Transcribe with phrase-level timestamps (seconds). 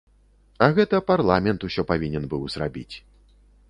[0.67, 2.95] А гэта парламент усё павінен быў зрабіць.